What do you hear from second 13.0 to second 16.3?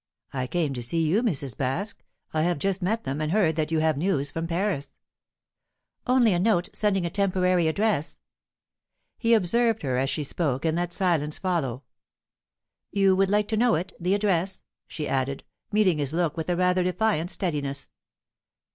would like to know it the address?" she added, meeting his